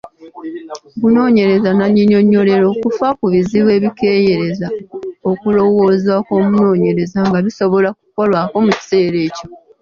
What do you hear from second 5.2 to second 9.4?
okulowooza kw’omunoonyereza nga bisobola kukolwako mu kiseera